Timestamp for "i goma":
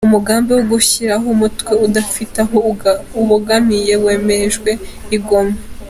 5.17-5.55